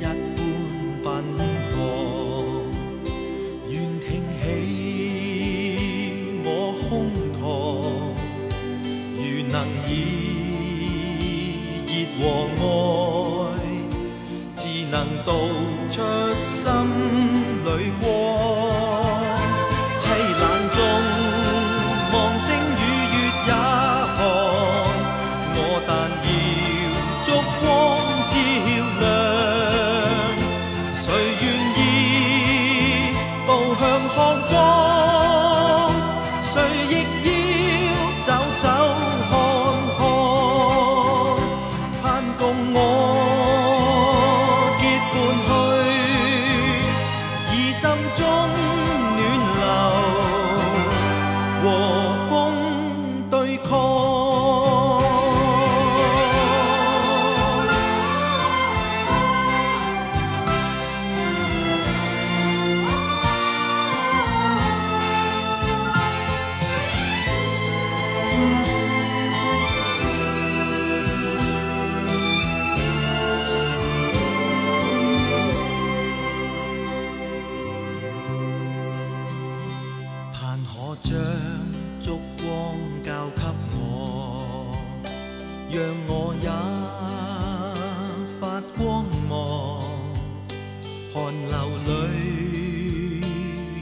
[91.46, 93.20] 流里，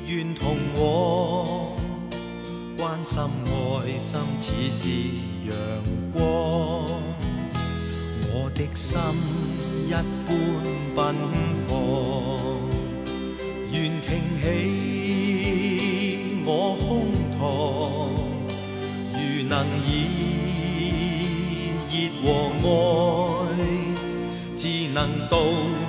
[0.08, 1.72] 愿同往，
[2.76, 3.52] 关心爱
[3.98, 4.88] 心似是
[5.48, 5.54] 阳
[6.12, 6.22] 光，
[8.32, 8.98] 我的心
[9.86, 9.92] 一
[10.26, 10.28] 般
[10.94, 10.98] 奔
[11.66, 11.68] 放，
[13.72, 14.06] 愿挺
[14.40, 14.46] 起
[16.46, 16.48] 我
[16.78, 16.88] 胸
[17.38, 17.40] 膛，
[19.12, 19.54] 如能
[19.86, 19.88] 以
[21.90, 21.92] 热
[22.22, 22.24] 和
[22.68, 22.70] 爱。
[25.00, 25.38] 能道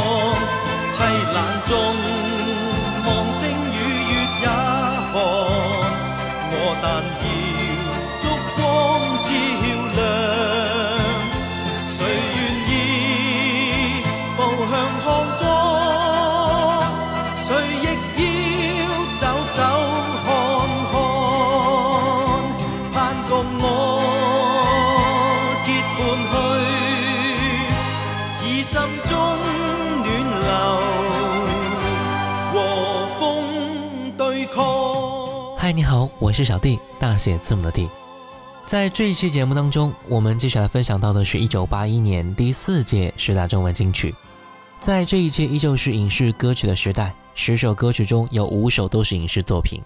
[35.75, 37.89] 你好，我是小 D，大写字母的 D。
[38.63, 44.13] 在这一期节目当中，我们接下来分享到的是1981年第四届十大中文金曲。
[44.79, 49.81] 在这一届依旧是影视歌曲的时代，十首歌曲中有五首都是影视作品。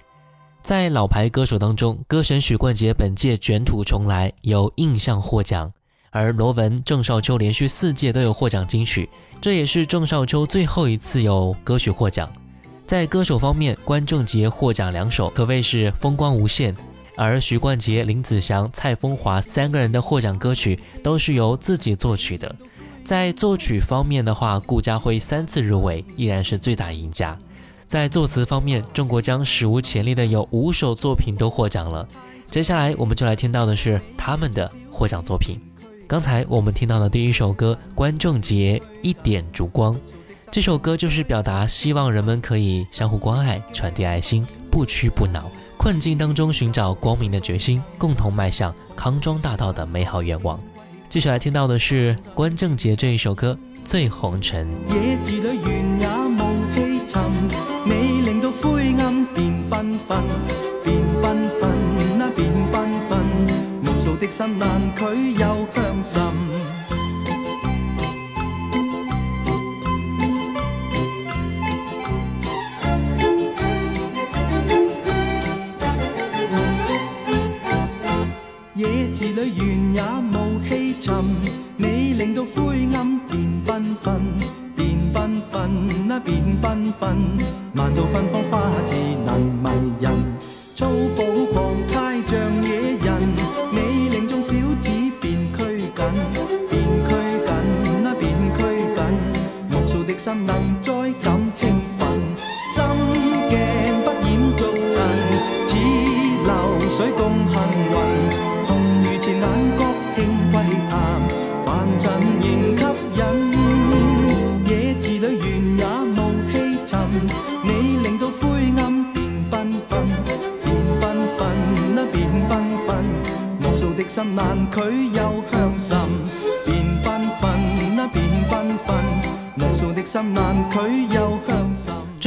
[0.62, 5.70] 在老牌歌手当中，歌神许冠杰本届卷土重来，由《印象》获奖；
[6.12, 9.08] 而罗文、郑少秋连续四届都有获奖金曲，
[9.40, 12.30] 这也是郑少秋最后一次有歌曲获奖。
[12.88, 16.74] 在歌手方面，关正杰获奖两首，可谓是风光无限。
[17.18, 22.56] 而徐冠杰、林子祥、蔡枫华三个人的获奖歌曲都是由自己作曲的。
[23.04, 27.38] 在作曲方面的话，顾嘉辉三次入围，依然是最大赢家。
[27.86, 32.08] 在作词方面，郑国江史无前例的有五首作品都获奖了。
[32.50, 35.60] 接下来我们就来听到的是他们的获奖作品。
[36.08, 39.94] 刚才我们听到的第一首歌，关正杰《一点烛光》。
[40.50, 50.58] 这首歌就是表达希望人们可以相互关爱、传递爱心、不屈不挠、困境当中寻找光明的决心，共同迈向康庄大道的美好愿望。
[51.10, 53.58] 接下来听到的是关正杰这一首歌
[53.88, 54.68] 《醉红尘》。
[54.94, 55.18] 夜也
[58.44, 59.04] 无灰暗
[59.34, 59.76] 变变变缤缤
[61.28, 61.30] 缤纷，纷
[61.60, 61.62] 纷，
[63.82, 63.84] 那
[64.96, 64.98] 的
[79.40, 80.02] 里缘也
[80.34, 81.14] 无欺沉，
[81.78, 84.26] 你令到灰暗变缤纷，
[84.76, 87.16] 变缤纷啊变缤纷，
[87.76, 88.96] 万道芬芳花自
[89.28, 90.12] 难迷人，
[90.76, 90.86] 粗
[91.16, 91.97] 暴狂。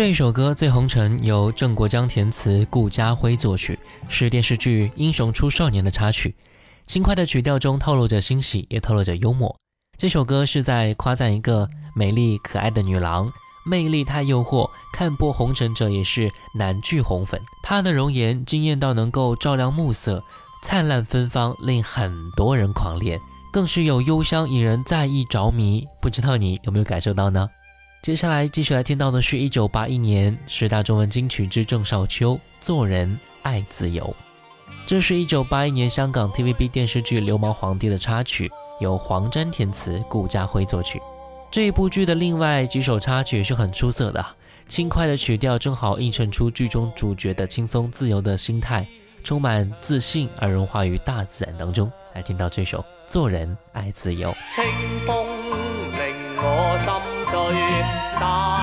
[0.01, 6.35] 这一首歌《醉红尘》由郑国江填词，顾嘉辉作曲，是电视剧《英雄出少年》的插曲。
[6.87, 9.55] 轻快的曲调中透露着欣喜，也透露着幽默。
[9.99, 13.31] 这首歌是在夸赞一个美丽可爱的女郎，
[13.67, 17.39] 魅力太诱惑，看破红尘者也是难拒红粉。
[17.63, 20.25] 她的容颜惊艳到能够照亮暮色，
[20.63, 23.21] 灿烂芬芳令很多人狂恋，
[23.53, 25.87] 更是有幽香引人在意着迷。
[26.01, 27.51] 不知道你有没有感受到呢？
[28.03, 34.05] 接下来继续来听到的是一九八一年十大中文金曲之郑少秋《做人爱自由》，
[34.87, 38.51] 这是一九八一年香港 TVB 电视剧《流氓皇帝》的插曲，
[38.81, 40.99] 由黄沾填词，顾嘉辉作曲。
[41.51, 44.25] 这一部剧的另外几首插曲也是很出色的，
[44.67, 48.83] 轻快的曲调正好映衬出剧中主角的轻松自由的心态，
[49.23, 51.93] 充满自信而融化于大自然当中。
[52.15, 52.79] 来听到这首
[53.13, 54.33] 《做人爱自由》。
[54.55, 54.65] 清
[55.05, 55.19] 风
[55.99, 57.39] 令我心最
[58.19, 58.60] 胆。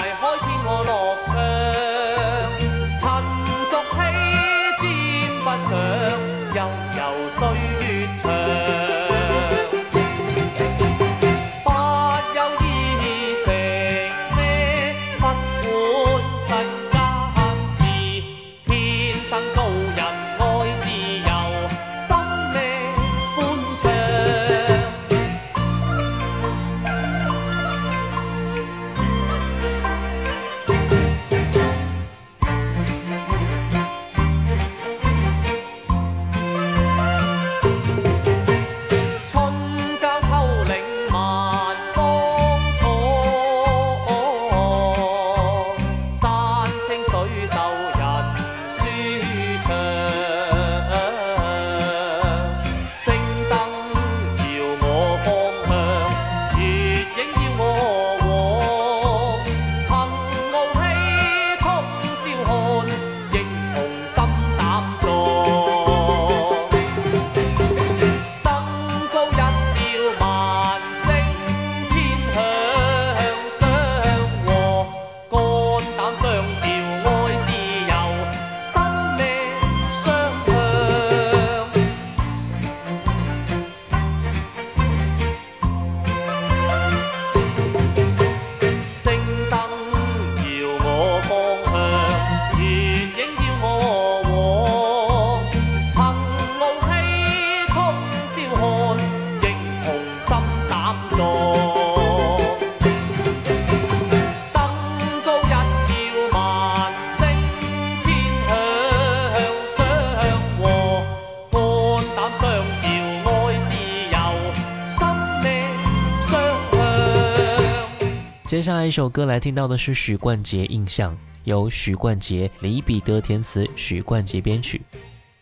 [118.88, 121.12] 这首歌来听到的是许冠杰《印象》，
[121.44, 124.82] 由许冠杰、李彼得填词，许冠杰编曲。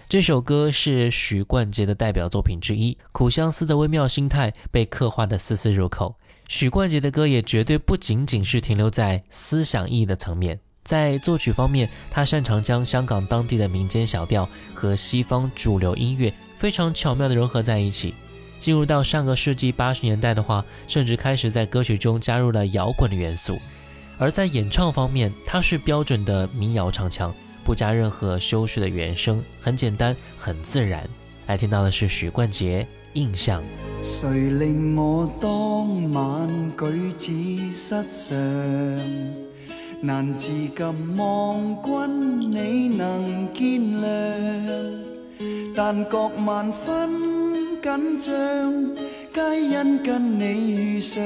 [0.10, 6.16] 这首歌是许冠杰的代表作品之一，《苦相思》的微妙心态被刻画的丝丝入扣。
[6.48, 18.16] 许冠杰的歌也绝对不仅仅是停留在思想意义的层面，在作曲方面，他擅长将香港当地的民间小调和西方主流音乐非常巧妙的融合在一起。
[18.60, 23.58] 进入到上个世纪八十年代的话，甚至开始在歌曲中加入了摇滚的元素，
[24.18, 27.34] 而在演唱方面，它是标准的民谣唱腔，
[27.64, 31.08] 不加任何修饰的原声，很简单，很自然。
[31.48, 32.84] 来听到的是许冠杰
[33.14, 33.62] 《印象》。
[34.60, 35.26] 令我
[36.14, 36.50] 晚
[37.18, 37.30] 失
[37.74, 39.06] 常？
[40.38, 43.50] 自禁望君你能
[45.76, 46.06] 但
[46.72, 47.35] 分。
[47.86, 48.96] 紧张，
[49.32, 51.22] 皆因跟你遇上。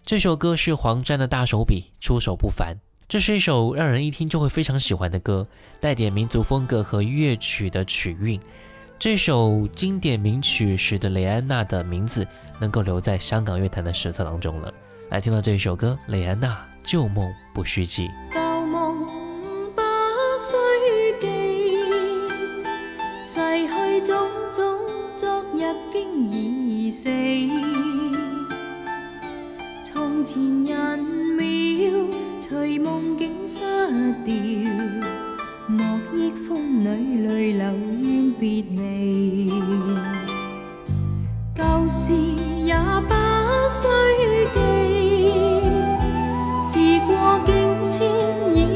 [0.05, 2.77] 这首歌是黄沾的大手笔，出手不凡。
[3.09, 5.45] 这是一首让人一听就会非常喜欢的歌，
[5.81, 8.41] 带点民族风格和乐曲的曲韵。
[9.01, 12.25] 这首经典名曲使得雷安娜的名字
[12.61, 14.73] 能够留在香港乐坛的史册当中了。
[15.11, 16.51] 来，听到这一首歌，雷安娜
[16.85, 18.07] 《旧梦不须记》。
[20.39, 20.55] 需
[21.19, 21.67] 记，
[23.25, 24.17] 逝去种
[24.53, 24.75] 种
[25.17, 27.09] 昨日经已死，
[29.83, 30.99] 从前人
[31.39, 32.05] 渺，
[32.39, 33.63] 随梦境失
[34.27, 34.35] 掉，
[35.69, 37.67] 莫忆风里泪流
[38.03, 39.51] 怨别离，
[41.55, 42.75] 旧事也
[43.09, 43.13] 不
[43.71, 45.41] 需记，
[46.61, 48.76] 事过境迁已。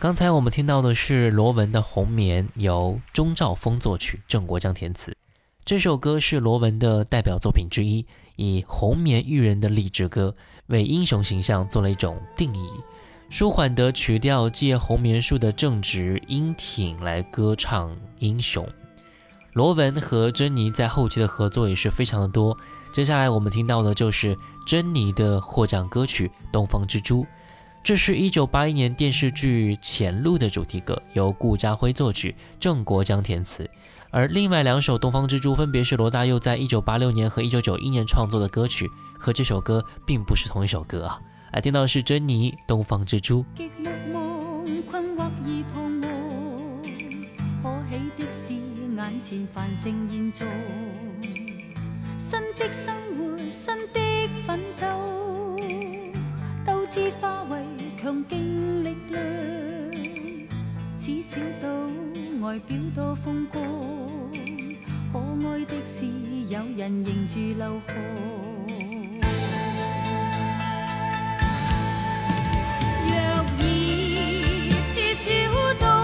[0.00, 5.14] 刚才我们听到的是罗文的《红棉》，由钟兆峰作曲，郑国江填词。
[5.62, 10.34] 这首歌是罗文的代表作品之一，以红棉育人的励志歌，
[10.68, 12.66] 为英雄形象做了一种定义。
[13.28, 18.66] 舒缓的曲调借红棉树的正直英挺来歌唱英雄。
[19.52, 22.56] 罗文和珍妮在后期的合作也是非常的多。
[22.90, 24.34] 接下来我们听到的就是
[24.66, 27.22] 珍妮的获奖歌曲《东方之珠》。
[27.82, 33.68] 这是一九八一年电视剧《前路》的主题歌，由顾嘉辉作曲，郑国江填词。
[34.10, 38.86] 而另外两首《东方之珠》分别是罗大佑在一九八六年和一九九一年创作的歌曲，
[39.18, 41.18] 和这首歌并不是同一首歌啊！
[41.52, 43.42] 来听到是珍妮《东方之珠》。
[58.02, 59.22] 强劲力量，
[60.96, 61.68] 此小岛
[62.40, 63.62] 外表多风光。
[65.12, 66.06] 可爱的是，
[66.48, 67.96] 有人凝住流汗。
[73.06, 75.32] 若然此小
[75.78, 75.99] 岛。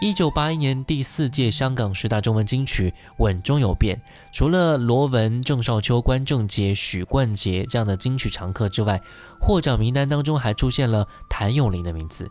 [0.00, 4.00] 一九八一年第四届香港十大中文金曲稳中有变，
[4.32, 9.00] 除了罗文、郑少秋、关正杰、许冠杰这样的金曲常客之外，
[9.40, 12.28] 获奖名单当中还出现了谭咏麟的名字。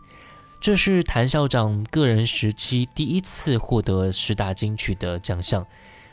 [0.60, 5.66] 这是谭校长个人时期第一次获得十大金曲的奖项。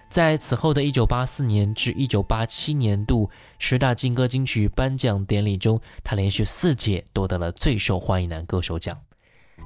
[0.09, 8.97] 在此后的一九八四年至一九八七年度十大劲歌金曲颁奖典礼中，他连续四届夺得了最受欢迎男歌手奖。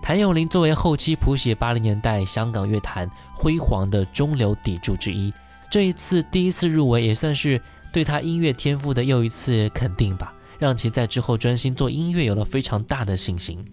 [0.01, 5.34] 谭咏麟作为后期谱写八零年代香港乐坛辉煌的中流砥柱之一，
[5.71, 7.62] 这一次第一次入围也算是
[7.93, 13.63] 对他音乐天赋的又一次肯定吧，让其在之后专心做音乐有了非常大的信心。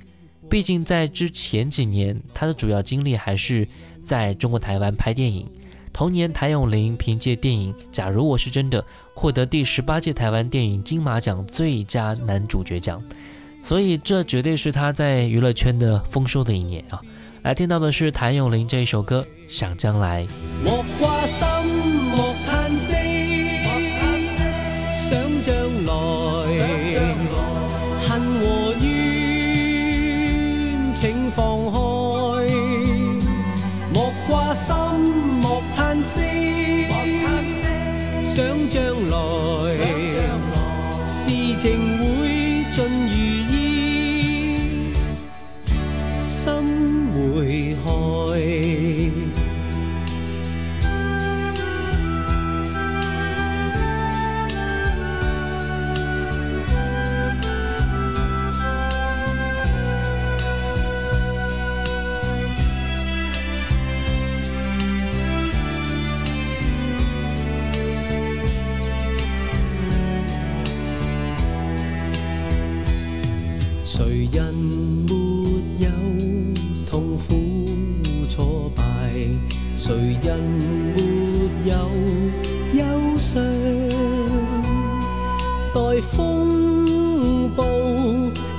[0.48, 3.66] 毕竟在之前几年，他的主要精力还是
[4.04, 5.50] 在中国台湾拍电影。
[5.92, 8.82] 同年，谭咏麟凭借电影《假如我是真的》
[9.14, 13.02] 获得第十八届台湾电影金马奖最佳男主角奖，
[13.62, 17.00] 所以这绝对是他在娱乐圈的丰收的一年啊！
[17.42, 20.26] 来听到的是谭咏麟这一首歌《想将来》。
[79.82, 81.74] 谁人没有
[82.74, 83.42] 忧伤？
[85.74, 87.64] 待风暴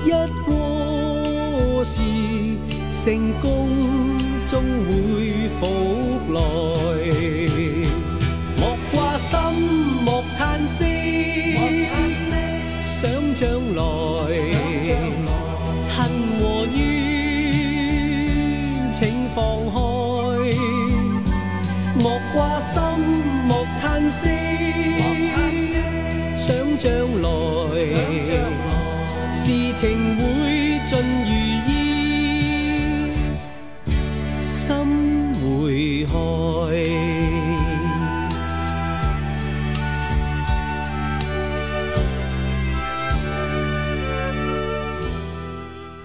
[0.03, 0.11] 一
[0.47, 2.01] 过时，
[3.05, 3.80] 成功。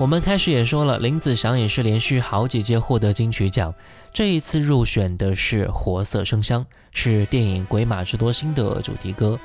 [0.06, 3.74] 我们开始也说了，林子祥也是连续好几届获得金曲奖。
[4.14, 9.36] 这一次入选的是《活色生香》，是电影《鬼马之多星》的主题歌。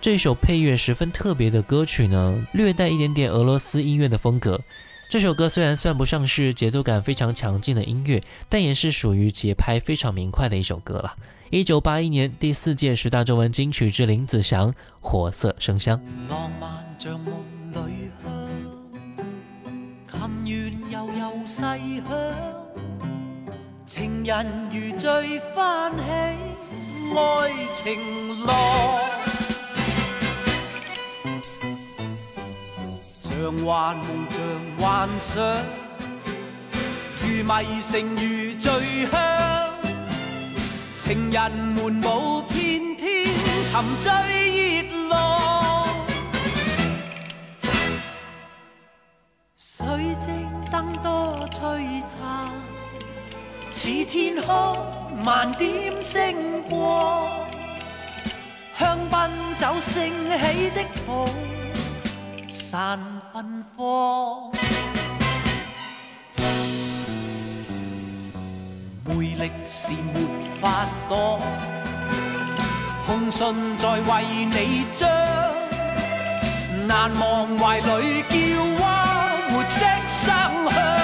[0.00, 4.60] 这首配乐十分特别的歌曲呢，略带一点点俄罗斯音乐的风格。
[5.08, 11.14] 这首歌虽然算不上是节奏感非常强劲的音乐，但也是属于节拍非常明快的一首歌了。
[11.52, 16.00] 1981年第四届十大中文金曲之林子祥，《活色生香》。
[20.30, 22.10] 人缘悠悠细响，
[23.86, 27.98] 情人如醉翻起爱情
[28.46, 28.56] 浪，
[33.18, 34.42] 像幻梦像
[34.78, 35.56] 幻想，
[37.22, 39.74] 如迷城如醉乡，
[41.02, 43.26] 情人们舞翩翩，
[43.72, 45.79] 沉醉热浪。
[50.70, 52.46] 灯多璀璨，
[53.72, 54.88] 似天空
[55.24, 57.26] 万点星光。
[58.78, 59.18] 香槟
[59.56, 61.26] 酒升起的泡，
[62.48, 62.98] 散
[63.32, 64.52] 芬芳。
[69.06, 70.20] 魅力是没
[70.60, 71.40] 法躲，
[73.06, 75.10] 红唇在为你张，
[76.86, 79.06] 难忘怀里叫娃
[79.50, 79.64] 没
[80.72, 80.99] home.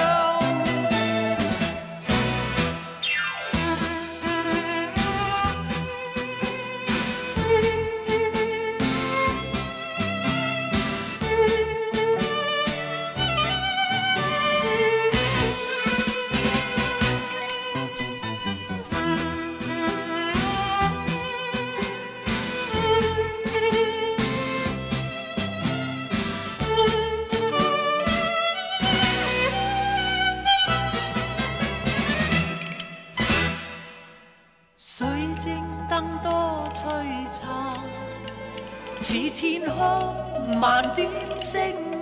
[39.01, 40.13] 似天空
[40.59, 41.07] 万点
[41.39, 41.59] 星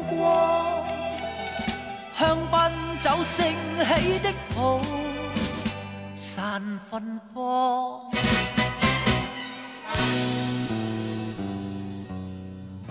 [0.09, 0.81] 光，
[2.17, 3.45] 向奔走升
[3.77, 4.79] 起的好
[6.15, 7.99] 山分荒。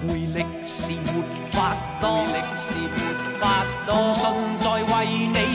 [0.02, 2.28] 魅力是没法当，
[4.14, 5.53] 信在为你。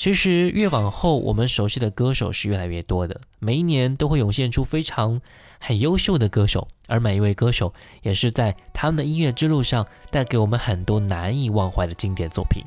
[0.00, 3.20] 其实越往后，我们熟悉的歌手是越来越多的。
[3.38, 5.20] 每一年都会涌现出非常
[5.60, 12.64] 很优秀的歌手，而每一位歌手也是在他们的音乐之路上带给我们很多难以忘怀的经典作品。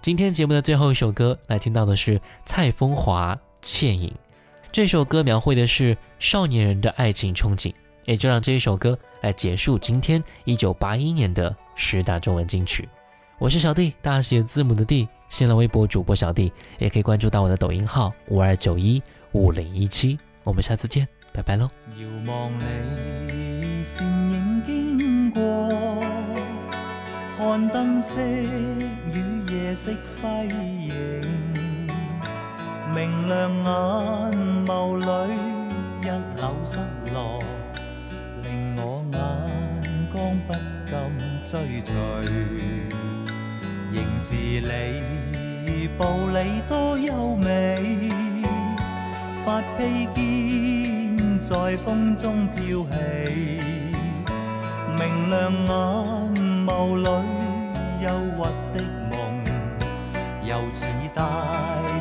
[0.00, 4.08] 今天节目的最后一首歌，来听到的是蔡枫华《倩影》。
[4.72, 7.74] 这首歌描绘的是少年人的爱情憧憬，
[8.06, 12.88] 也就让这一首歌来结束今天1981年的十大中文金曲。
[13.40, 21.66] 我是小弟，大写字母的弟，新浪微博主播小弟，也可以关注到我的抖音号五二九一五零一七，我们下次见，拜拜喽。
[21.98, 22.52] 遥望
[23.28, 25.40] 你身影经过，
[27.38, 31.22] 看灯色与夜色辉映，
[32.94, 35.34] 明亮眼眸里
[36.02, 36.78] 一缕失
[37.14, 37.40] 落，
[38.42, 40.52] 令我眼光不
[40.90, 42.89] 禁追随。
[43.92, 48.08] 仍是你步履多优美，
[49.44, 52.92] 发披肩在风中飘起，
[54.96, 55.68] 明亮眼
[56.64, 57.08] 眸里
[58.04, 59.18] 忧郁的梦，
[60.44, 61.22] 又似带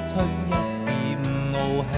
[0.08, 0.52] 出一
[0.86, 0.94] 点
[1.56, 1.58] 傲
[1.92, 1.98] 气。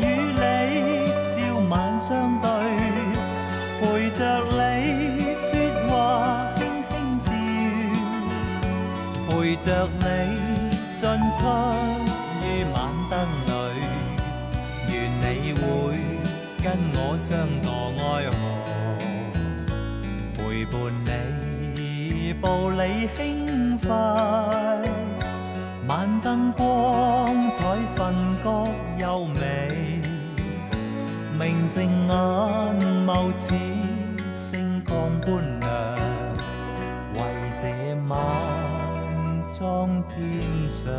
[0.00, 0.06] 与
[0.40, 0.42] 你
[1.36, 2.48] 朝晚相对，
[3.78, 5.52] 陪着你说
[5.86, 6.90] 话，轻轻
[7.26, 7.28] 笑，
[9.28, 9.68] 陪着
[10.00, 10.08] 你
[10.96, 11.38] 进出
[12.42, 13.14] 于晚灯
[13.46, 13.52] 里。
[14.88, 15.62] 愿你会
[16.64, 17.68] 跟我相度
[18.00, 18.40] 爱河，
[20.32, 20.80] 陪伴
[21.76, 23.92] 你步履轻快，
[25.86, 25.90] 晚
[26.22, 27.11] 灯光。
[27.74, 28.66] 海分觉
[28.98, 29.98] 优美，
[31.40, 33.54] 明净眼眸似
[34.30, 36.32] 星光般亮，
[37.14, 37.20] 为
[37.56, 40.38] 这晚装添
[40.70, 40.90] 上。